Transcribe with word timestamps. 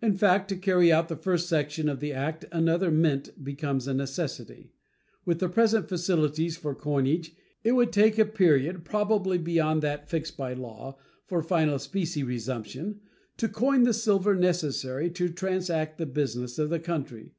In 0.00 0.14
fact, 0.16 0.48
to 0.50 0.56
carry 0.56 0.92
out 0.92 1.08
the 1.08 1.16
first 1.16 1.48
section 1.48 1.88
of 1.88 1.98
the 1.98 2.12
act 2.12 2.44
another 2.52 2.92
mint 2.92 3.42
becomes 3.42 3.88
a 3.88 3.92
necessity. 3.92 4.72
With 5.24 5.40
the 5.40 5.48
present 5.48 5.88
facilities 5.88 6.56
for 6.56 6.76
coinage, 6.76 7.34
it 7.64 7.72
would 7.72 7.92
take 7.92 8.20
a 8.20 8.24
period 8.24 8.84
probably 8.84 9.36
beyond 9.36 9.82
that 9.82 10.08
fixed 10.08 10.36
by 10.36 10.52
law 10.54 10.96
for 11.26 11.42
final 11.42 11.80
specie 11.80 12.22
resumption 12.22 13.00
to 13.38 13.48
coin 13.48 13.82
the 13.82 13.92
silver 13.92 14.36
necessary 14.36 15.10
to 15.10 15.28
transact 15.28 15.98
the 15.98 16.06
business 16.06 16.60
of 16.60 16.70
the 16.70 16.78
country. 16.78 17.32